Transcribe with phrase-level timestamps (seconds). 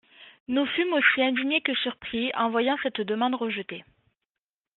[0.47, 3.83] Nous fûmes aussi indignés que surpris en voyant cette demande rejetée.